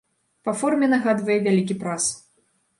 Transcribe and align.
Па 0.47 0.53
форме 0.61 0.89
нагадвае 0.95 1.37
вялікі 1.45 1.79
прас. 1.85 2.11